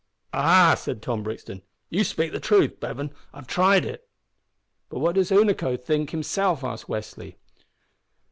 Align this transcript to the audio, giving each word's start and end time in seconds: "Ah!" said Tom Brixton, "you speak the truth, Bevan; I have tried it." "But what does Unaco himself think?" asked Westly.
"Ah!" 0.33 0.73
said 0.75 0.99
Tom 0.99 1.21
Brixton, 1.21 1.61
"you 1.91 2.03
speak 2.03 2.31
the 2.31 2.39
truth, 2.39 2.79
Bevan; 2.79 3.13
I 3.35 3.37
have 3.37 3.45
tried 3.45 3.85
it." 3.85 4.09
"But 4.89 4.97
what 4.97 5.13
does 5.13 5.29
Unaco 5.29 5.77
himself 6.09 6.61
think?" 6.61 6.67
asked 6.71 6.87
Westly. 6.89 7.35